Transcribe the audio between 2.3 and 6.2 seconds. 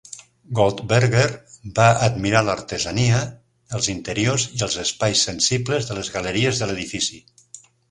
l'artesania, els interiors i els espais sensibles de les